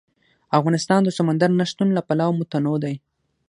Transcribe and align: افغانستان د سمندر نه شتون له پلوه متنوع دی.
افغانستان 0.57 0.99
د 1.03 1.09
سمندر 1.17 1.49
نه 1.59 1.65
شتون 1.71 1.89
له 1.93 2.01
پلوه 2.07 2.33
متنوع 2.39 2.77
دی. 2.83 2.95